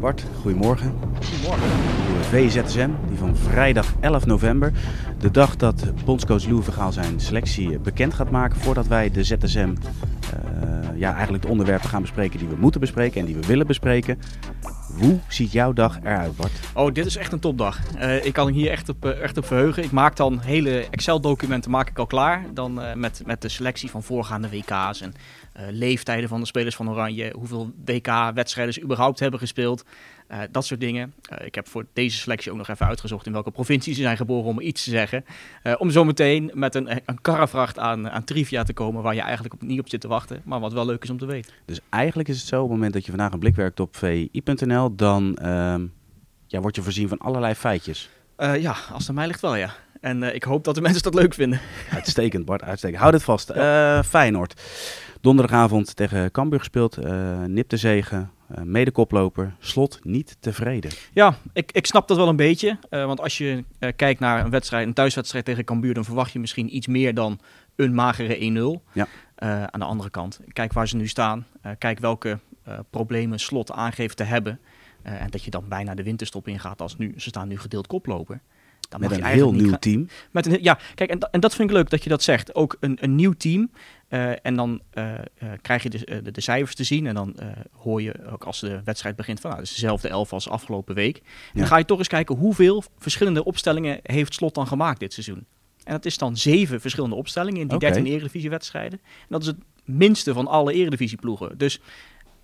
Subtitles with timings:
[0.00, 0.94] Bart, goedemorgen.
[1.30, 1.68] Goedemorgen.
[2.18, 4.72] De VZSM, die van vrijdag 11 november,
[5.18, 9.68] de dag dat bondscoach Louis Vergaal zijn selectie bekend gaat maken, voordat wij de ZSM,
[9.68, 13.66] uh, ja, eigenlijk de onderwerpen gaan bespreken die we moeten bespreken en die we willen
[13.66, 14.18] bespreken.
[14.98, 16.52] Hoe ziet jouw dag eruit, Bart?
[16.74, 17.78] Oh, dit is echt een topdag.
[17.96, 19.82] Uh, ik kan hier echt op, echt op verheugen.
[19.82, 22.44] Ik maak dan hele Excel-documenten maak ik al klaar.
[22.54, 25.14] Dan met, met de selectie van voorgaande WK's en
[25.70, 27.32] leeftijden van de spelers van Oranje.
[27.36, 29.84] Hoeveel WK-wedstrijden ze überhaupt hebben gespeeld.
[30.50, 31.14] dat soort dingen.
[31.44, 34.50] ik heb voor deze selectie ook nog even uitgezocht in welke provincie ze zijn geboren
[34.50, 35.24] om iets te zeggen.
[35.78, 39.54] om zo meteen met een, een karrevracht aan, aan trivia te komen waar je eigenlijk
[39.54, 40.42] op, niet op zit te wachten.
[40.44, 41.52] Maar wat wel leuk is om te weten.
[41.64, 43.96] Dus eigenlijk is het zo, op het moment dat je vandaag een blik werkt op
[43.96, 45.74] vi.nl, dan uh,
[46.46, 48.10] ja, word je voorzien van allerlei feitjes.
[48.36, 49.74] Ja, als het aan mij ligt wel, ja.
[50.00, 51.60] En ik hoop dat de mensen dat leuk vinden.
[51.90, 53.00] Uitstekend, Bart, uitstekend.
[53.00, 53.54] Houd het vast.
[53.54, 54.02] Ja.
[54.04, 54.62] Feyenoord.
[55.26, 56.98] Donderdagavond tegen Cambuur gespeeld.
[57.46, 58.30] nip de zegen.
[58.62, 59.54] mede koploper.
[59.58, 60.90] Slot niet tevreden.
[61.12, 62.78] Ja, ik, ik snap dat wel een beetje.
[62.90, 63.64] want als je
[63.96, 65.94] kijkt naar een wedstrijd, een thuiswedstrijd tegen Cambuur...
[65.94, 67.40] dan verwacht je misschien iets meer dan
[67.76, 68.92] een magere 1-0.
[68.92, 69.08] Ja.
[69.70, 71.46] aan de andere kant, kijk waar ze nu staan.
[71.78, 72.38] kijk welke
[72.90, 74.60] problemen Slot aangeeft te hebben...
[75.06, 77.86] Uh, en dat je dan bijna de winterstop ingaat als nu, ze staan nu gedeeld
[77.86, 78.40] koploper.
[78.88, 80.08] Dan met een heel nieuw team.
[80.30, 82.54] Met een, ja, kijk, en, en dat vind ik leuk dat je dat zegt.
[82.54, 83.70] Ook een, een nieuw team.
[84.08, 85.14] Uh, en dan uh,
[85.62, 87.06] krijg je de, de, de, cijfers te zien.
[87.06, 87.36] En dan
[87.72, 90.94] hoor je ook als de wedstrijd begint van nou, het is dezelfde elf als afgelopen
[90.94, 91.16] week.
[91.16, 91.58] En ja.
[91.58, 95.46] dan ga je toch eens kijken hoeveel verschillende opstellingen heeft Slot dan gemaakt dit seizoen.
[95.84, 97.90] En dat is dan zeven verschillende opstellingen in die okay.
[97.90, 98.98] 13 eredivisiewedstrijden.
[99.02, 101.58] En dat is het minste van alle eredivisieploegen.
[101.58, 101.80] Dus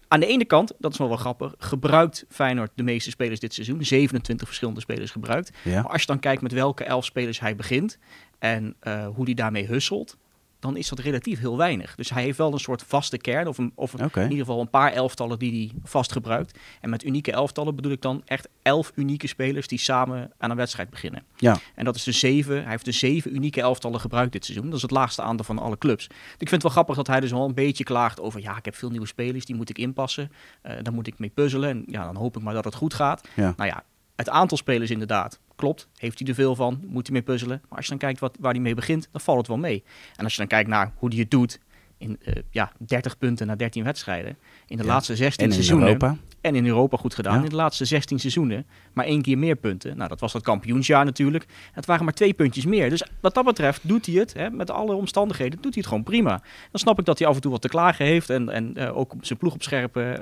[0.09, 3.55] aan de ene kant, dat is wel wel grappig, gebruikt Feyenoord de meeste spelers dit
[3.55, 3.85] seizoen.
[3.85, 5.51] 27 verschillende spelers gebruikt.
[5.65, 5.83] Ja.
[5.83, 7.99] Maar als je dan kijkt met welke elf spelers hij begint
[8.39, 10.17] en uh, hoe hij daarmee husselt,
[10.63, 11.95] dan is dat relatief heel weinig.
[11.95, 14.25] Dus hij heeft wel een soort vaste kern, of, een, of okay.
[14.25, 16.59] in ieder geval een paar elftallen die hij vast gebruikt.
[16.81, 20.57] En met unieke elftallen bedoel ik dan echt elf unieke spelers die samen aan een
[20.57, 21.23] wedstrijd beginnen.
[21.37, 21.59] Ja.
[21.75, 24.67] En dat is de zeven, hij heeft de zeven unieke elftallen gebruikt dit seizoen.
[24.67, 26.05] Dat is het laagste aantal van alle clubs.
[26.05, 28.65] Ik vind het wel grappig dat hij dus wel een beetje klaagt over, ja, ik
[28.65, 30.33] heb veel nieuwe spelers, die moet ik inpassen.
[30.63, 31.71] Uh, daar moet ik mee puzzelen.
[31.71, 33.29] En ja, dan hoop ik maar dat het goed gaat.
[33.35, 33.55] Ja.
[33.57, 33.85] Nou ja,
[34.17, 35.89] het aantal spelers inderdaad, klopt.
[35.97, 36.81] Heeft hij er veel van?
[36.87, 37.61] Moet hij mee puzzelen?
[37.69, 39.85] Maar als je dan kijkt wat, waar hij mee begint, dan valt het wel mee.
[40.17, 41.61] En als je dan kijkt naar hoe hij het doet,
[41.99, 44.37] in uh, ja, 30 punten na 13 wedstrijden.
[44.67, 44.89] In de ja.
[44.89, 45.87] laatste 16 en seizoenen.
[45.87, 46.17] Europa.
[46.43, 47.37] En in Europa goed gedaan.
[47.39, 47.43] Ja.
[47.43, 48.67] In de laatste 16 seizoenen.
[48.93, 49.97] Maar één keer meer punten.
[49.97, 51.47] Nou, dat was dat kampioensjaar natuurlijk.
[51.73, 52.91] Het waren maar twee puntjes meer.
[52.91, 56.03] Dus wat dat betreft doet hij het, hè, met alle omstandigheden, doet hij het gewoon
[56.03, 56.43] prima.
[56.71, 58.31] Dan snap ik dat hij af en toe wat te klagen heeft.
[58.31, 60.13] En, en uh, ook zijn ploeg op scherp, uh,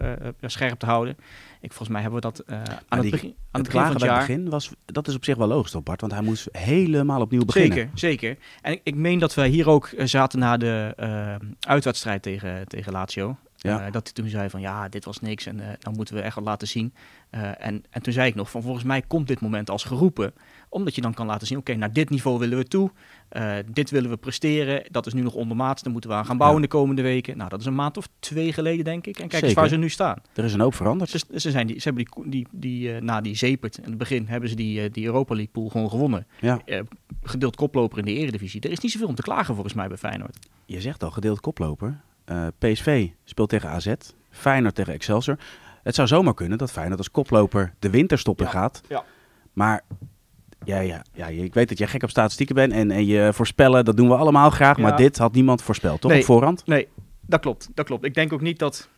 [0.41, 1.17] scherp te houden.
[1.61, 2.57] Ik, volgens mij hebben we dat uh,
[2.89, 4.19] aan, die, het begin, aan het, het begin van het jaar...
[4.19, 6.01] begin was, dat is op zich wel logisch toch Bart?
[6.01, 7.77] Want hij moest helemaal opnieuw beginnen.
[7.77, 8.37] Zeker, zeker.
[8.63, 10.95] En ik, ik meen dat wij hier ook zaten na de
[11.61, 13.37] uitwedstrijd tegen, tegen Lazio.
[13.63, 13.87] Ja.
[13.87, 16.21] Uh, dat hij toen zei van ja, dit was niks en uh, dan moeten we
[16.21, 16.95] echt wat laten zien.
[17.31, 20.33] Uh, en, en toen zei ik nog van volgens mij komt dit moment als geroepen.
[20.69, 22.91] Omdat je dan kan laten zien, oké, okay, naar dit niveau willen we toe.
[23.73, 24.83] dit willen we presteren.
[24.91, 25.83] Dat is nu nog ondermaats.
[25.83, 26.67] Dan moeten we aan gaan bouwen ja.
[26.67, 27.37] de komende weken.
[27.37, 29.19] Nou, dat is een maand of twee geleden, denk ik.
[29.19, 29.47] En kijk Zeker.
[29.47, 30.17] eens waar ze nu staan.
[30.35, 31.11] Er is een hoop veranderd.
[31.11, 34.27] Ze, ze, zijn die, ze hebben die, die, die na die Zepert in het begin
[34.27, 36.27] hebben ze die, die Europa League pool gewoon gewonnen.
[36.41, 36.61] Ja.
[37.23, 38.61] gedeeld koploper in de eredivisie.
[38.61, 40.39] Er is niet zoveel om te klagen volgens mij bij Feyenoord.
[40.67, 42.01] Je zegt al, gedeeld koploper.
[42.31, 43.95] Uh, PSV speelt tegen AZ,
[44.31, 45.39] Feyenoord tegen Excelsior.
[45.83, 48.51] Het zou zomaar kunnen dat Feyenoord als koploper de winterstop in ja.
[48.51, 48.81] gaat.
[48.89, 49.05] Ja.
[49.53, 49.83] Maar
[50.65, 53.85] ja, ja, ja, ik weet dat jij gek op statistieken bent en, en je voorspellen,
[53.85, 54.77] dat doen we allemaal graag.
[54.77, 54.83] Ja.
[54.83, 56.11] Maar dit had niemand voorspeld, toch?
[56.11, 56.67] Nee, op voorhand?
[56.67, 56.89] Nee,
[57.21, 58.05] dat klopt, dat klopt.
[58.05, 58.89] Ik denk ook niet dat...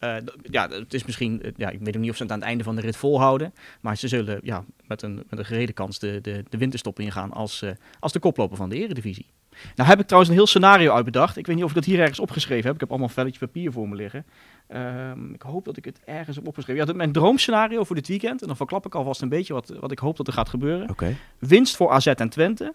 [0.00, 2.46] Uh, ja, het is misschien, ja, ik weet ook niet of ze het aan het
[2.46, 3.54] einde van de rit volhouden.
[3.80, 7.32] Maar ze zullen ja, met, een, met een gerede kans de, de, de winterstop ingaan
[7.32, 7.70] als, uh,
[8.00, 9.26] als de koploper van de eredivisie.
[9.74, 11.36] Nou heb ik trouwens een heel scenario uitbedacht.
[11.36, 12.74] Ik weet niet of ik dat hier ergens opgeschreven heb.
[12.74, 14.26] Ik heb allemaal een velletje papier voor me liggen.
[14.68, 16.86] Um, ik hoop dat ik het ergens heb opgeschreven.
[16.86, 18.40] Ja, mijn droomscenario voor dit weekend.
[18.40, 20.90] En dan verklap ik alvast een beetje wat, wat ik hoop dat er gaat gebeuren.
[20.90, 21.16] Okay.
[21.38, 22.74] Winst voor AZ en Twente.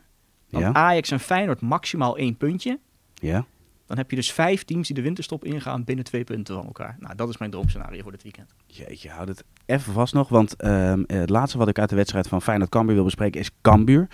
[0.49, 0.73] Dan ja.
[0.73, 2.79] Ajax en Feyenoord maximaal één puntje.
[3.13, 3.45] Ja.
[3.91, 6.95] Dan heb je dus vijf teams die de winterstop ingaan binnen twee punten van elkaar.
[6.99, 8.53] Nou, dat is mijn droomscenario voor dit weekend.
[8.65, 10.29] Jeetje, houd het even vast nog.
[10.29, 14.07] Want um, het laatste wat ik uit de wedstrijd van Feyenoord-Cambuur wil bespreken is Cambuur.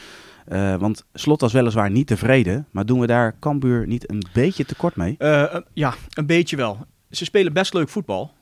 [0.47, 4.65] Uh, want Slot was weliswaar niet tevreden, maar doen we daar Cambuur niet een beetje
[4.65, 5.15] tekort mee?
[5.19, 6.85] Uh, ja, een beetje wel.
[7.09, 8.33] Ze spelen best leuk voetbal.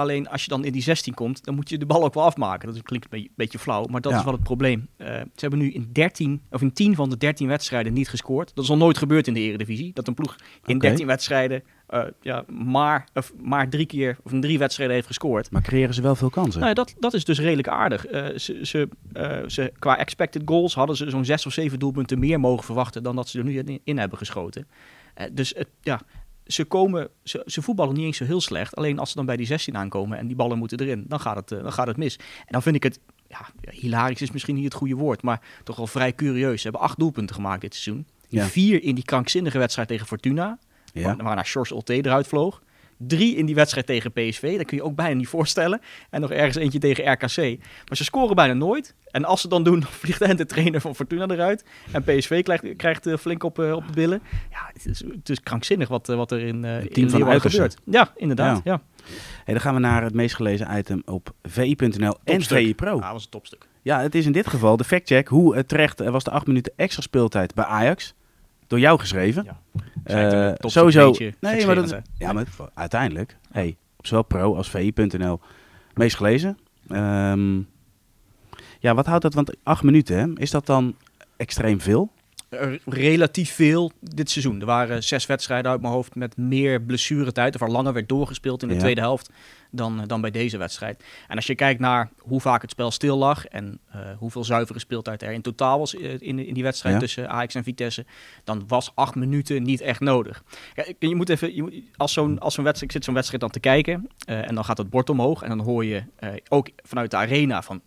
[0.00, 2.24] Alleen als je dan in die 16 komt, dan moet je de bal ook wel
[2.24, 2.74] afmaken.
[2.74, 4.18] Dat klinkt een beetje flauw, maar dat ja.
[4.18, 4.88] is wel het probleem.
[4.96, 8.54] Uh, ze hebben nu in, 13, of in 10 van de 13 wedstrijden niet gescoord.
[8.54, 9.92] Dat is al nooit gebeurd in de Eredivisie.
[9.92, 10.36] Dat een ploeg
[10.66, 10.88] in okay.
[10.88, 15.50] 13 wedstrijden uh, ja, maar, of, maar drie keer of in drie wedstrijden heeft gescoord.
[15.50, 16.60] Maar creëren ze wel veel kansen?
[16.60, 18.12] Nou, dat, dat is dus redelijk aardig.
[18.12, 22.18] Uh, ze, ze, uh, ze, qua expected goals hadden ze zo'n zes of zeven doelpunten
[22.18, 24.68] meer mogen verwachten dan dat ze er nu in, in hebben geschoten.
[25.32, 26.00] dus het, ja,
[26.52, 28.76] ze, komen, ze, ze, voetballen niet eens zo heel slecht.
[28.76, 31.36] Alleen als ze dan bij die 16 aankomen en die ballen moeten erin, dan gaat
[31.36, 32.16] het, dan gaat het mis.
[32.16, 35.76] En dan vind ik het, ja, hilarisch is misschien niet het goede woord, maar toch
[35.76, 36.56] wel vrij curieus.
[36.56, 38.06] Ze hebben acht doelpunten gemaakt dit seizoen.
[38.30, 40.58] Vier in die krankzinnige wedstrijd tegen Fortuna,
[40.92, 41.16] ja.
[41.16, 42.62] waarna George Olte eruit vloog.
[43.06, 44.56] Drie in die wedstrijd tegen PSV.
[44.56, 45.80] Dat kun je ook bijna niet voorstellen.
[46.10, 47.58] En nog ergens eentje tegen RKC.
[47.88, 48.94] Maar ze scoren bijna nooit.
[49.10, 51.64] En als ze dan doen, dan vliegt de trainer van Fortuna eruit.
[51.92, 54.22] En PSV krijgt, krijgt uh, flink op, uh, op de billen.
[54.50, 57.18] Ja, het is, het is krankzinnig wat, uh, wat er in, uh, het team in
[57.18, 57.76] van gebeurt.
[57.84, 58.60] Ja, inderdaad.
[58.64, 58.82] Ja.
[59.44, 62.94] Hey, dan gaan we naar het meest gelezen item op vi.nl en VI Pro.
[62.94, 63.68] Ja, dat was een topstuk.
[63.82, 65.28] Ja, het is in dit geval de factcheck.
[65.28, 68.14] Hoe terecht was de acht minuten extra speeltijd bij Ajax?
[68.70, 69.46] Door jou geschreven.
[70.04, 70.50] Ja.
[70.50, 71.14] Uh, sowieso.
[71.40, 75.40] Nee, maar dat is, ja, maar uiteindelijk, hey, op zowel pro als vi.nl
[75.94, 76.58] meest gelezen.
[76.88, 77.68] Um,
[78.78, 79.34] ja, wat houdt dat?
[79.34, 80.40] Want acht minuten, hè?
[80.40, 80.96] is dat dan
[81.36, 82.12] extreem veel?
[82.84, 84.60] relatief veel dit seizoen.
[84.60, 88.62] Er waren zes wedstrijden uit mijn hoofd met meer blessuretijd, of er langer werd doorgespeeld
[88.62, 89.30] in de tweede helft
[89.70, 91.04] dan, eh, dan bij deze wedstrijd.
[91.28, 94.78] En als je kijkt naar hoe vaak het spel stil lag en uh, hoeveel zuivere
[94.78, 98.04] speeltijd er in totaal was eh, in, in die wedstrijd tussen Ajax en Vitesse,
[98.44, 100.42] dan was acht minuten niet echt nodig.
[100.74, 103.42] Ja, je moet even, je moet, als zo'n als zo'n wedstrijd, ik zit zo'n wedstrijd
[103.42, 106.02] dan te kijken uh, en dan gaat het bord omhoog en dan hoor je
[106.48, 107.82] ook vanuit de arena van,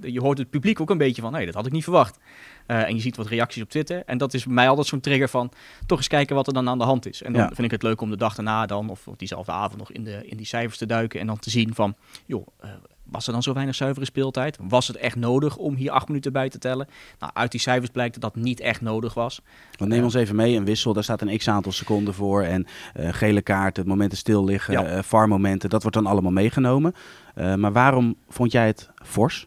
[0.00, 2.18] je hoort het publiek ook een beetje van, nee, dat had ik niet verwacht.
[2.66, 4.02] en je ziet wat reacties op Twitter.
[4.06, 5.50] En dat is bij mij altijd zo'n trigger van
[5.86, 7.22] toch eens kijken wat er dan aan de hand is.
[7.22, 9.78] En dan vind ik het leuk om de dag daarna dan, of, of diezelfde avond
[9.78, 11.94] nog in, de, in die cijfers te duiken en dan te zien van,
[12.26, 12.70] joh, uh,
[13.04, 14.58] was er dan zo weinig zuivere speeltijd?
[14.60, 16.88] Was het echt nodig om hier acht minuten bij te tellen?
[17.18, 19.40] Nou, uit die cijfers blijkt dat dat niet echt nodig was.
[19.76, 22.42] Want neem ons even mee, een wissel, daar staat een x-aantal seconden voor.
[22.42, 25.02] En uh, gele kaarten, momenten stil liggen, ja.
[25.12, 26.94] uh, momenten dat wordt dan allemaal meegenomen.
[27.34, 29.46] maar waarom vond jij het fors?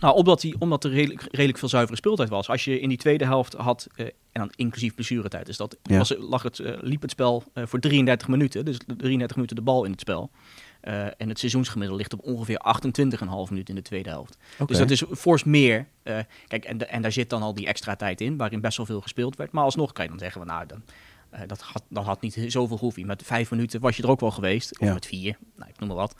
[0.00, 2.48] Nou, omdat, die, omdat er redelijk, redelijk, veel zuivere speeltijd was.
[2.48, 6.14] Als je in die tweede helft had, uh, en dan inclusief blessuretijd, dus dat was,
[6.18, 8.64] lag het, uh, liep het spel uh, voor 33 minuten.
[8.64, 10.30] Dus 33 minuten de bal in het spel.
[10.84, 14.36] Uh, en het seizoensgemiddelde ligt op ongeveer 28,5 minuten in de tweede helft.
[14.54, 14.66] Okay.
[14.66, 15.86] Dus dat is fors meer.
[16.04, 18.76] Uh, kijk, en, de, en daar zit dan al die extra tijd in, waarin best
[18.76, 19.52] wel veel gespeeld werd.
[19.52, 20.82] Maar alsnog kan je dan zeggen, nou, dan,
[21.34, 23.06] uh, dat, had, dat had niet zoveel gehoeven.
[23.06, 24.78] Met vijf minuten was je er ook wel geweest.
[24.78, 24.92] Of ja.
[24.92, 26.16] met vier, nou, ik noem maar wat.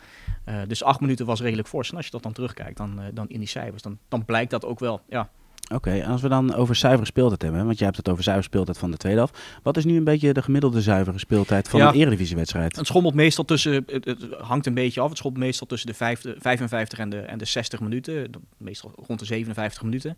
[0.68, 1.90] dus acht minuten was redelijk fors.
[1.90, 4.64] En als je dat dan terugkijkt, dan, dan in die cijfers, dan, dan blijkt dat
[4.64, 5.00] ook wel.
[5.08, 5.30] Ja,
[5.74, 8.46] Oké, okay, als we dan over zuivere speeltijd hebben, want je hebt het over zuivere
[8.46, 9.38] speeltijd van de tweede helft.
[9.62, 12.76] Wat is nu een beetje de gemiddelde zuivere speeltijd van ja, een eredivisiewedstrijd?
[12.76, 15.94] Het schommelt meestal tussen, het, het, hangt een beetje af, het schommelt meestal tussen de,
[15.94, 20.10] vijf, de 55 en de, en de 60 minuten, meestal rond de 57 minuten.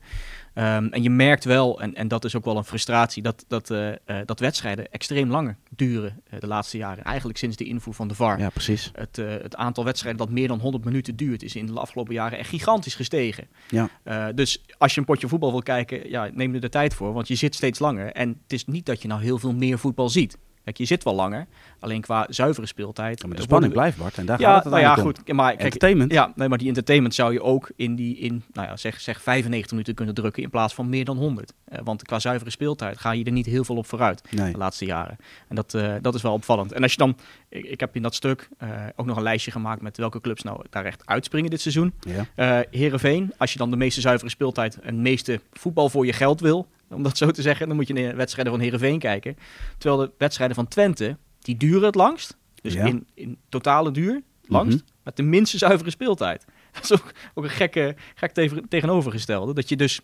[0.55, 3.71] Um, en je merkt wel, en, en dat is ook wel een frustratie, dat, dat,
[3.71, 3.95] uh, uh,
[4.25, 7.05] dat wedstrijden extreem langer duren uh, de laatste jaren.
[7.05, 8.39] Eigenlijk sinds de invoer van de VAR.
[8.39, 8.91] Ja, precies.
[8.95, 12.39] Het, het aantal wedstrijden dat meer dan 100 minuten duurt, is in de afgelopen jaren
[12.39, 13.49] echt gigantisch gestegen.
[13.69, 14.33] Ja.
[14.33, 17.29] dus als je een potje voetbal wil kijken, ja, neem er de tijd voor, want
[17.29, 18.13] je zit steeds langer.
[18.13, 20.39] En het is niet dat je nou heel veel meer voetbal ziet.
[20.65, 21.47] Kijk, je zit wel langer,
[21.79, 23.21] alleen qua zuivere speeltijd.
[23.21, 25.33] Ja, maar de spanning blijft, Bart, en daar ja, gaat het nou ja, goed.
[25.33, 26.13] Maar, kijk, entertainment.
[26.13, 29.23] Ja, nee, maar die entertainment zou je ook in die, in, nou ja, zeg, zeg
[29.23, 31.53] 95 minuten kunnen drukken in plaats van meer dan 100.
[31.73, 34.53] Uh, want qua zuivere speeltijd ga je er niet heel veel op vooruit nee.
[34.53, 35.17] de laatste jaren.
[35.49, 36.73] En dat, uh, dat is wel opvallend.
[36.73, 37.17] En als je dan,
[37.49, 40.43] ik, ik heb in dat stuk uh, ook nog een lijstje gemaakt met welke clubs
[40.43, 41.93] nou daar echt uitspringen dit seizoen.
[42.35, 42.65] Ja.
[42.71, 46.69] Herenveen, als je dan de meeste zuivere speeltijd en meeste voetbal voor je geld wil,
[46.97, 49.37] om dat zo te zeggen, dan moet je naar de wedstrijden van Herenveen kijken.
[49.79, 52.37] Terwijl de wedstrijden van Twente, die duren het langst.
[52.63, 52.85] Dus ja.
[52.85, 54.95] in, in totale duur langst, mm -hmm.
[55.03, 56.45] met de minste zuivere speeltijd.
[56.73, 59.55] Dat is ook, ook een gekke, gek te tegenovergestelde.
[59.55, 60.01] Dat je dus,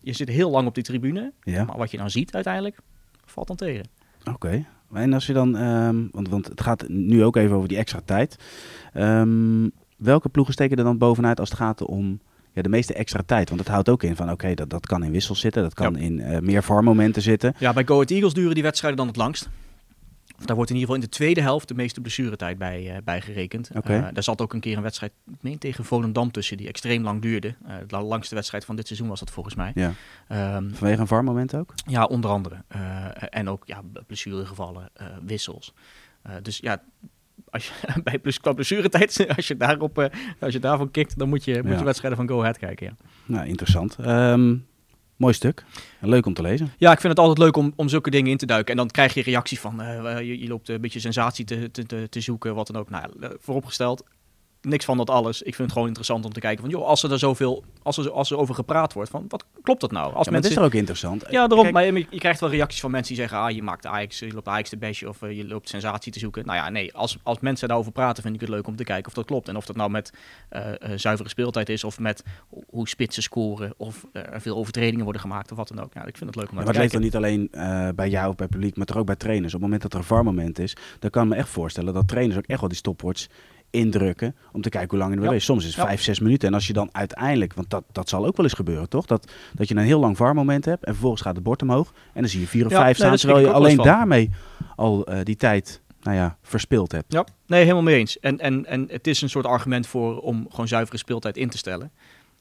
[0.00, 1.64] je zit heel lang op die tribune, ja.
[1.64, 2.78] maar wat je dan ziet uiteindelijk,
[3.24, 3.84] valt dan tegen.
[4.20, 4.30] Oké.
[4.30, 4.66] Okay.
[4.92, 8.00] En als je dan, um, want, want het gaat nu ook even over die extra
[8.04, 8.36] tijd.
[8.94, 12.20] Um, welke ploegen steken er dan bovenuit als het gaat om
[12.58, 13.48] ja, de meeste extra tijd.
[13.48, 15.62] Want het houdt ook in van, oké, dat, dat kan in wissels zitten.
[15.62, 16.00] Dat kan ja.
[16.00, 17.54] in uh, meer VAR-momenten zitten.
[17.58, 19.48] Ja, bij Go Ahead Eagles duren die wedstrijden dan het langst.
[20.44, 23.20] Daar wordt in ieder geval in de tweede helft de meeste blessuretijd bij, uh, bij
[23.20, 23.70] gerekend.
[23.74, 23.98] Okay.
[23.98, 27.02] Uh, daar zat ook een keer een wedstrijd, ik meen tegen Volendam tussen, die extreem
[27.02, 27.54] lang duurde.
[27.66, 29.72] Uh, de langste wedstrijd van dit seizoen was dat volgens mij.
[29.74, 29.92] Ja.
[30.56, 31.74] Um, Vanwege een VAR-moment ook?
[31.86, 32.62] Ja, onder andere.
[33.30, 34.90] en ook ja, blessuregevallen,
[35.24, 35.74] wissels.
[36.42, 36.82] dus ja,
[37.50, 37.72] als je,
[38.04, 40.06] bij plus, qua blessuretijd, als je, daarop, uh,
[40.40, 42.86] als je daarvan kikt, dan moet je, moet je wedstrijden van Go Ahead kijken.
[42.86, 43.06] Ja.
[43.26, 43.96] Nou, interessant.
[44.06, 44.66] Um,
[45.16, 45.64] mooi stuk.
[46.00, 46.72] Leuk om te lezen.
[46.78, 48.70] Ja, ik vind het altijd leuk om, om zulke dingen in te duiken.
[48.70, 51.86] En dan krijg je reactie van, uh, je, je, loopt een beetje sensatie te, te,
[51.86, 52.90] te, te, zoeken, wat dan ook.
[52.90, 53.06] Nou,
[53.38, 54.04] vooropgesteld,
[54.60, 55.38] niks van dat alles.
[55.38, 57.98] Ik vind het gewoon interessant om te kijken van, joh, als er er zoveel, als
[57.98, 60.14] er, als er over gepraat wordt, van wat klopt dat nou?
[60.14, 60.50] Als ja, mensen...
[60.50, 61.24] is er ook interessant.
[61.30, 61.72] Ja, daarom.
[61.72, 64.32] Maar je, je, krijgt wel reacties van mensen die zeggen, ah, je maakt Ajax, je
[64.32, 66.46] loopt Ajax de bestje of uh, je loopt sensatie te zoeken.
[66.46, 69.06] Nou ja, nee, als, als mensen daarover praten, vind ik het leuk om te kijken
[69.06, 69.48] of dat klopt.
[69.48, 70.12] En of dat nou met
[70.52, 70.60] uh,
[70.96, 72.24] zuivere speeltijd is of met
[72.68, 75.94] hoe spitsen scoren of er veel overtredingen worden gemaakt of wat dan ook.
[75.94, 76.74] Ja, ik vind het leuk om ja, te kijken.
[76.74, 79.16] Maar het leeft dan niet alleen bij jou of bij publiek, maar toch ook bij
[79.16, 79.54] trainers.
[79.54, 82.08] Op het moment dat er een VAR-moment is, dan kan ik me echt voorstellen dat
[82.08, 83.26] trainers ook echt wel die stopwatch
[83.70, 84.36] indrukken.
[84.52, 85.32] Om te kijken hoe lang het ja.
[85.32, 85.44] is.
[85.44, 86.48] Soms is het vijf, zes minuten.
[86.48, 89.06] En als je dan uiteindelijk, want dat, dat zal ook wel eens gebeuren, toch?
[89.06, 91.92] Dat, dat je een heel lang VAR-moment hebt en vervolgens gaat het bord omhoog.
[92.14, 94.30] En dan zie je vier of vijf staan, terwijl je alleen daarmee
[94.76, 97.12] al uh, die tijd nou ja, verspild hebt.
[97.12, 98.18] Ja, nee, helemaal mee eens.
[98.18, 101.58] En, en, en het is een soort argument voor om gewoon zuivere speeltijd in te
[101.58, 101.90] stellen.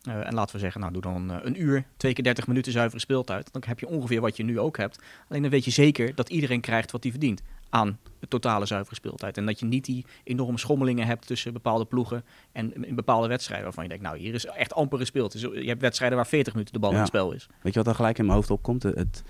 [0.07, 2.71] Uh, en laten we zeggen, nou doe dan een, een uur, twee keer 30 minuten
[2.71, 3.49] zuivere speeltijd.
[3.51, 4.99] Dan heb je ongeveer wat je nu ook hebt.
[5.29, 8.95] Alleen dan weet je zeker dat iedereen krijgt wat hij verdient aan de totale zuivere
[8.95, 9.37] speeltijd.
[9.37, 13.65] En dat je niet die enorme schommelingen hebt tussen bepaalde ploegen en in bepaalde wedstrijden
[13.65, 15.31] waarvan je denkt, nou hier is echt amper gespeeld.
[15.31, 17.47] Dus je hebt wedstrijden waar 40 minuten de bal in het spel is.
[17.61, 18.83] Weet je wat dan gelijk in mijn hoofd opkomt?
[18.83, 19.23] Het,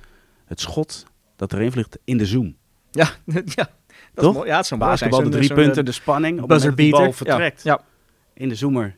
[0.46, 2.56] het schot dat erin vliegt in de zoom.
[2.92, 3.10] Ja,
[3.56, 3.70] ja.
[4.14, 4.44] Dat Toch?
[4.44, 7.12] Is ja, het is zo'n basketbal, de drie punten, de spanning, op het de bal
[7.12, 7.64] vertrekt.
[7.64, 7.82] Ja.
[8.34, 8.96] In de zoomer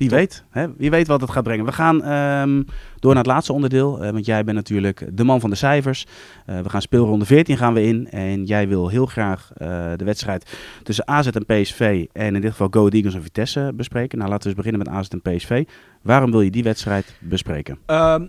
[0.00, 0.66] wie weet, hè?
[0.76, 1.64] wie weet wat het gaat brengen.
[1.64, 2.66] We gaan um,
[2.98, 6.06] door naar het laatste onderdeel, uh, want jij bent natuurlijk de man van de cijfers.
[6.46, 10.04] Uh, we gaan speelronde 14 gaan we in en jij wil heel graag uh, de
[10.04, 14.18] wedstrijd tussen AZ en PSV en in dit geval Go Eagles en Vitesse bespreken.
[14.18, 15.64] Nou, laten we eens beginnen met AZ en PSV.
[16.02, 17.78] Waarom wil je die wedstrijd bespreken?
[17.86, 18.28] Um,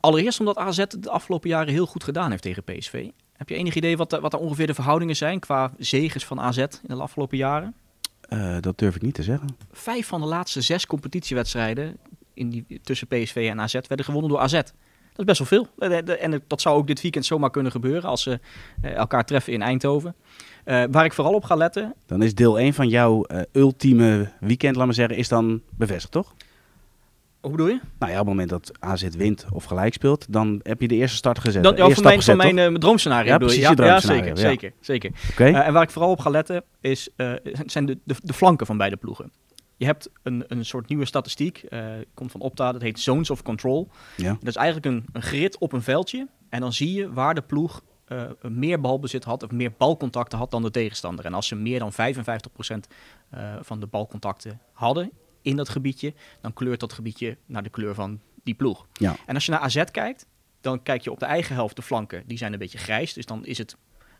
[0.00, 3.08] allereerst omdat AZ de afgelopen jaren heel goed gedaan heeft tegen PSV.
[3.36, 6.58] Heb je enig idee wat, wat er ongeveer de verhoudingen zijn qua zegens van AZ
[6.58, 7.74] in de afgelopen jaren?
[8.28, 9.48] Uh, dat durf ik niet te zeggen.
[9.72, 11.96] Vijf van de laatste zes competitiewedstrijden
[12.34, 14.52] in die, tussen PSV en AZ werden gewonnen door AZ.
[14.52, 15.88] Dat is best wel veel.
[16.18, 18.40] En dat zou ook dit weekend zomaar kunnen gebeuren als ze
[18.82, 20.14] uh, elkaar treffen in Eindhoven.
[20.64, 21.94] Uh, waar ik vooral op ga letten.
[22.06, 26.34] Dan is deel 1 van jouw ultieme weekend, laat maar zeggen, is dan bevestigd, toch?
[27.46, 27.80] Hoe bedoel je?
[27.98, 30.94] Nou ja, op het moment dat AZ wint of gelijk speelt, dan heb je de
[30.94, 31.62] eerste start gezet.
[31.62, 34.36] Dan, ja, van mijn, van mijn uh, droomscenario ja, precies, ja, ja, zeker, ja.
[34.36, 35.12] zeker, zeker.
[35.30, 35.50] Okay.
[35.50, 37.32] Uh, en waar ik vooral op ga letten, is, uh,
[37.66, 39.32] zijn de, de, de, flanken van beide ploegen.
[39.76, 41.64] Je hebt een, een soort nieuwe statistiek,
[42.14, 43.88] komt van Opta, dat heet Zones of Control.
[44.16, 44.36] Ja.
[44.38, 46.28] Dat is eigenlijk een, een grid op een veldje.
[46.48, 47.82] En dan zie je waar de ploeg
[48.42, 51.24] meer balbezit had of meer balcontacten had dan de tegenstander.
[51.24, 51.96] En als ze meer dan 55%
[53.60, 55.12] van de balcontacten hadden
[55.46, 58.86] in dat gebiedje, dan kleurt dat gebiedje naar de kleur van die ploeg.
[58.92, 59.16] Ja.
[59.26, 60.26] En als je naar AZ kijkt,
[60.60, 63.12] dan kijk je op de eigen helft de flanken, die zijn een beetje grijs.
[63.12, 63.76] Dus dan is het.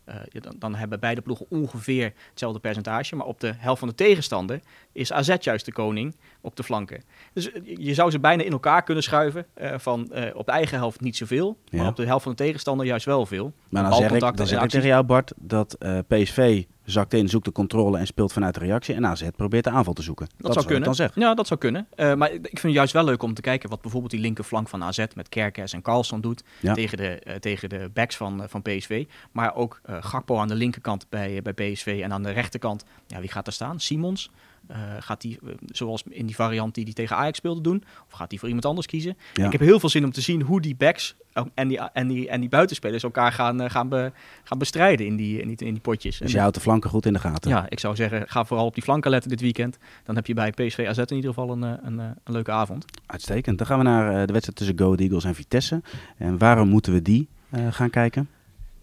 [0.09, 3.15] Uh, dan, dan, hebben beide ploegen ongeveer hetzelfde percentage.
[3.15, 4.59] Maar op de helft van de tegenstander
[4.91, 7.03] is AZ juist de koning op de flanken.
[7.33, 9.45] Dus je zou ze bijna in elkaar kunnen schuiven.
[9.61, 11.57] Uh, van uh, op de eigen helft niet zoveel.
[11.65, 11.77] Ja.
[11.77, 13.53] Maar op de helft van de tegenstander juist wel veel.
[13.69, 17.45] Maar dan zeg ik, dan zeg ik tegen jou Bart dat PSV zakt in, zoekt
[17.45, 18.95] de controle en speelt vanuit de reactie.
[18.95, 20.27] En AZ probeert de aanval te zoeken.
[20.27, 20.95] Dat, dat zou kunnen.
[20.95, 21.09] Dan.
[21.13, 21.87] Ja, dat zou kunnen.
[21.95, 24.69] Uh, maar ik vind het juist wel leuk om te kijken wat bijvoorbeeld die linkerflank
[24.69, 26.73] van AZ met Kerkers en Carlson doet ja.
[26.73, 29.05] tegen, de, uh, tegen de backs van, uh, van PSV.
[29.31, 32.83] Maar ook Gakpo aan de linkerkant bij, bij PSV en aan de rechterkant.
[33.07, 33.79] Ja, wie gaat er staan?
[33.79, 34.31] Simons.
[34.71, 37.83] Uh, gaat hij, uh, zoals in die variant die hij tegen Ajax speelde, doen?
[38.07, 39.17] Of gaat hij voor iemand anders kiezen?
[39.33, 39.45] Ja.
[39.45, 41.15] Ik heb heel veel zin om te zien hoe die backs
[41.53, 44.11] en die, en die, en die buitenspelers elkaar gaan, uh, gaan, be,
[44.43, 46.17] gaan bestrijden in die, in, die, in die potjes.
[46.17, 47.51] Dus je houdt de flanken goed in de gaten?
[47.51, 49.77] Ja, ik zou zeggen, ga vooral op die flanken letten dit weekend.
[50.03, 52.85] Dan heb je bij PSV AZ in ieder geval een, een, een leuke avond.
[53.05, 53.57] Uitstekend.
[53.57, 55.81] Dan gaan we naar de wedstrijd tussen Go Eagles en Vitesse.
[56.17, 57.27] En waarom moeten we die
[57.69, 58.29] gaan kijken?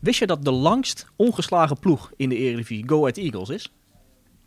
[0.05, 3.73] Wist je dat de langst ongeslagen ploeg in de Eredivisie Go Ahead Eagles is?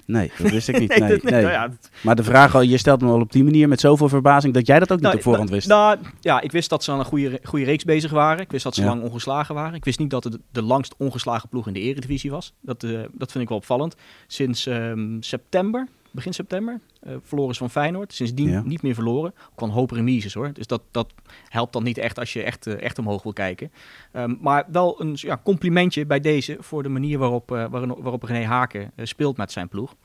[0.08, 0.90] Nee, dat wist ik niet.
[1.00, 1.42] Nee, nee.
[1.42, 1.90] Nou ja, dat...
[2.02, 4.80] Maar de vraag, je stelt me al op die manier met zoveel verbazing dat jij
[4.80, 5.68] dat ook niet nou, op voorhand wist.
[5.68, 8.42] Nou, ja, ik wist dat ze aan een goede, goede reeks bezig waren.
[8.44, 8.88] Ik wist dat ze Ja.
[8.88, 9.74] lang ongeslagen waren.
[9.74, 12.54] Ik wist niet dat het de langst ongeslagen ploeg in de Eredivisie was.
[12.62, 13.96] Dat, eh, dat vind ik wel opvallend.
[14.28, 16.80] Sinds ehm, september, begin september,
[17.22, 18.14] verloren ze van Feyenoord.
[18.14, 18.62] Sindsdien Ja.
[18.66, 19.34] niet meer verloren.
[19.52, 20.54] Ook een hoop remises hoor.
[20.54, 21.14] Dus dat, dat
[21.48, 23.72] helpt dan niet echt als je echt, eh, echt omhoog wil kijken.
[24.12, 28.46] Ehm, maar wel een ja, complimentje bij deze voor de manier waarop, eh, waarop, René
[28.46, 29.96] Haken eh, speelt met zijn ploeg.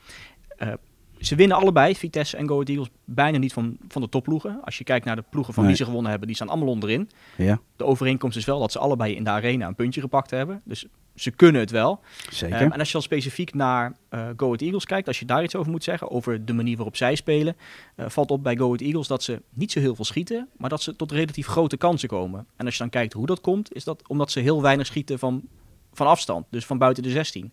[1.23, 4.61] Eh, ze winnen allebei, Vitesse en Go Ahead Eagles, bijna niet van, van de topploegen.
[4.65, 5.73] Als je kijkt naar de ploegen van Nee.
[5.73, 7.11] wie ze gewonnen hebben, die staan allemaal onderin.
[7.37, 10.61] Ja, De overeenkomst is wel dat ze allebei in de arena een puntje gepakt hebben.
[10.65, 12.01] Dus ze kunnen het wel.
[12.31, 12.63] zeker.
[12.63, 15.43] Um, en als je dan specifiek naar uh, Go Ahead Eagles kijkt, als je daar
[15.43, 17.57] iets over moet zeggen, over de manier waarop zij spelen,
[17.97, 20.71] uh, valt op bij Go Ahead Eagles dat ze niet zo heel veel schieten, maar
[20.71, 22.47] dat ze tot relatief grote kansen komen.
[22.57, 25.19] En als je dan kijkt hoe dat komt, is dat omdat ze heel weinig schieten
[25.19, 25.43] van,
[25.93, 27.53] van afstand, dus van buiten de 16.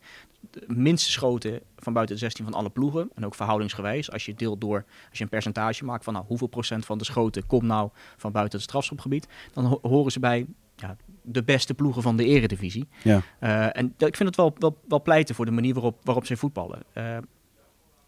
[0.52, 3.10] De minste schoten van buiten de 16 van alle ploegen.
[3.16, 4.12] En ook verhoudingsgewijs.
[4.12, 7.04] Als je deelt door, als je een percentage maakt van nou, hoeveel procent van de
[7.04, 11.74] schoten komt nou van buiten het strafschopgebied, dan ho horen ze bij ja, de beste
[11.74, 12.88] ploegen van de eredivisie.
[13.04, 13.22] Ja.
[13.40, 16.38] Uh, en ik vind het wel, wel, wel pleiten voor de manier waarop, waarop ze
[16.38, 16.84] voetballen.
[16.94, 17.18] Uh,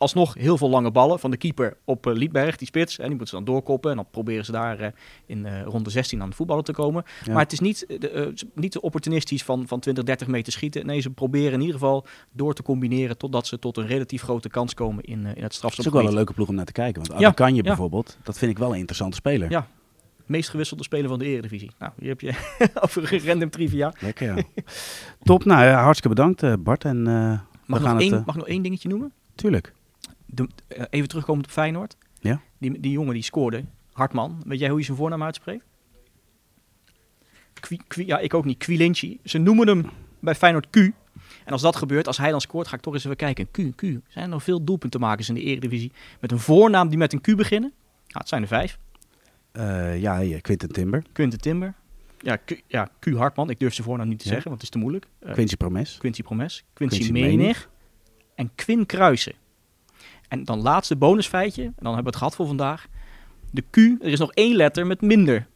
[0.02, 2.98] alsnog heel veel lange ballen van de keeper op uh, Liedberg, die spits.
[2.98, 4.88] En die moeten ze dan doorkoppen en dan proberen ze daar uh,
[5.26, 7.04] in uh, rond de 16 aan de voetballen te komen.
[7.26, 7.34] Ja.
[7.34, 10.86] Maar het is niet, de, niet opportunistisch van, van 20, 30 meter schieten.
[10.86, 14.50] Nee, ze proberen in ieder geval door te combineren totdat ze tot een relatief grote
[14.50, 15.76] kans komen in, in het strafschopgebied.
[15.76, 17.04] Het is ook wel een leuke ploeg om naar te kijken.
[17.08, 17.32] Want ja.
[17.32, 19.50] kan je bijvoorbeeld, dat vind ik wel een interessante speler.
[19.50, 19.68] Ja,
[20.26, 21.72] meest gewisselde speler van de Eredivisie.
[21.80, 22.34] Nou, hier heb je
[22.84, 23.94] over een random trivia.
[24.00, 24.44] Lekker ja.
[25.24, 26.86] Top, nou hartstikke bedankt Bart.
[26.86, 29.12] En, uh, mag, we gaan nog het, één, mag nog één dingetje noemen?
[29.36, 29.74] Tuurlijk.
[30.34, 30.48] De,
[30.78, 31.98] uh, even terugkomen op Feyenoord.
[32.20, 32.42] Ja?
[32.58, 34.42] Die, die jongen die scoorde, Hartman.
[34.46, 35.64] Weet jij hoe je zijn voornaam uitspreekt?
[37.54, 38.58] Qui, qui, ja, ik ook niet.
[38.58, 39.20] Quilinci.
[39.24, 39.86] Ze noemen hem
[40.20, 40.76] bij Feyenoord Q.
[41.46, 43.52] En als dat gebeurt, als hij dan scoort, ga ik toch eens even kijken.
[43.52, 43.82] Q, Q.
[43.82, 47.36] Zijn er nog veel doelpuntenmakers in de Eredivisie met een voornaam die met een Q
[47.36, 47.74] beginnen?
[48.08, 48.78] Nou, het zijn er vijf.
[49.54, 51.04] Uh, ja, ja, Quinten Timber.
[51.12, 51.74] Quinten Timber.
[52.20, 53.50] Ja, Q, ja, Q Hartman.
[53.50, 54.32] Ik durf zijn voornaam niet te ja.
[54.32, 55.08] zeggen, want het is te moeilijk.
[55.20, 55.98] Uh, Quincy Promes.
[55.98, 56.64] Quincy Promes.
[56.74, 57.38] Quincy, Quincy Menig.
[57.38, 57.70] Menig.
[58.36, 59.34] En Quinn Kruisen.
[60.32, 61.64] En dan laatste bonusfeitje.
[61.64, 62.88] En dan hebben we het gehad voor vandaag.
[63.52, 65.48] De Q, er is nog één letter met minder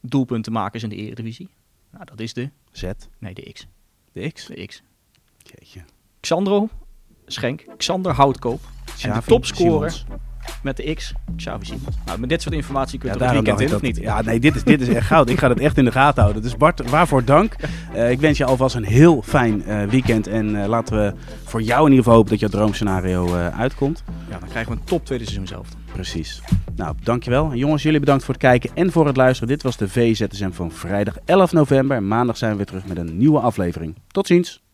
[0.00, 1.48] doelpuntenmakers in de Eredivisie.
[1.90, 2.50] Nou, dat is de...
[2.70, 2.90] Z?
[3.18, 3.66] Nee, de X.
[4.12, 4.46] De X?
[4.46, 4.82] De X.
[5.38, 5.84] Jeetje.
[6.20, 6.68] Xandro
[7.26, 8.60] Schenk, Xander Houtkoop.
[8.84, 10.20] Xavi en de topscorer Simons.
[10.66, 11.96] Met de X, Xavi Simons.
[12.06, 13.96] Nou, met dit soort informatie kun je Ja, het weekend in, of niet?
[13.96, 15.30] Ja, nee, dit is, dit is echt goud.
[15.30, 16.42] Ik ga het echt in de gaten houden.
[16.42, 17.56] Dus Bart, waarvoor dank.
[17.94, 20.26] Eh, ik wens je alvast een heel fijn eh, weekend.
[20.26, 21.12] En eh, laten we
[21.44, 24.04] voor jou in ieder geval hopen dat jouw droomscenario uitkomt.
[24.30, 25.68] Ja, dan krijgen we een top tweede seizoen zelf.
[25.92, 26.42] Precies.
[26.76, 27.50] Nou, dankjewel.
[27.50, 29.48] En jongens, jullie bedankt voor het kijken en voor het luisteren.
[29.48, 32.02] Dit was de VZSM van vrijdag 11 november.
[32.02, 33.94] Maandag zijn we weer terug met een nieuwe aflevering.
[34.06, 34.65] Tot ziens.